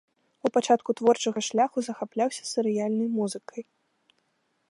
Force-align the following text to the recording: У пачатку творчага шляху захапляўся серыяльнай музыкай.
У 0.47 0.49
пачатку 0.53 0.95
творчага 1.01 1.39
шляху 1.49 1.77
захапляўся 1.89 2.43
серыяльнай 2.53 3.09
музыкай. 3.21 3.61